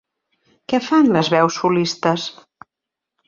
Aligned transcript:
Què 0.71 0.77
fan 0.85 1.11
les 1.17 1.29
veus 1.35 1.59
solistes? 1.63 2.27